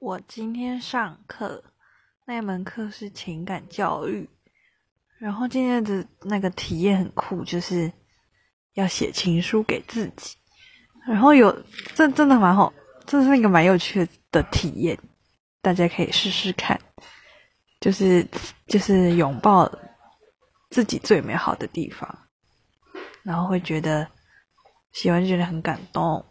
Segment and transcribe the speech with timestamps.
[0.00, 1.64] 我今天上课，
[2.24, 4.30] 那门课是情感教育。
[5.18, 7.92] 然后今天的那个体验很酷，就是
[8.74, 10.36] 要写情书给自己。
[11.04, 11.64] 然后有
[11.96, 12.72] 这真的蛮好，
[13.06, 14.96] 这是一个蛮有趣的体验，
[15.60, 16.80] 大家可以试试看，
[17.80, 18.24] 就是
[18.68, 19.68] 就是拥抱
[20.70, 22.28] 自己最美好的地方，
[23.24, 24.08] 然后会觉得
[24.92, 26.24] 写完就觉得很感动。